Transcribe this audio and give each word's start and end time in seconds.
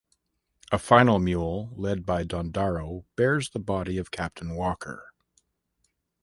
A 0.71 0.79
final 0.79 1.19
mule, 1.19 1.73
led 1.75 2.07
by 2.07 2.23
Dondaro, 2.23 3.05
bears 3.15 3.51
the 3.51 3.59
body 3.59 3.99
of 3.99 4.09
Captain 4.09 4.55
Walker. 4.55 5.11